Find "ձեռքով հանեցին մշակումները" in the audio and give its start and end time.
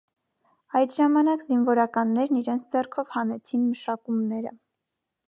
2.71-4.57